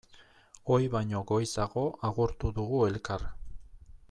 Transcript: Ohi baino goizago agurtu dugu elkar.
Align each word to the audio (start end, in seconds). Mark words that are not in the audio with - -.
Ohi 0.75 0.87
baino 0.95 1.21
goizago 1.33 1.85
agurtu 2.09 2.55
dugu 2.61 2.85
elkar. 2.91 3.33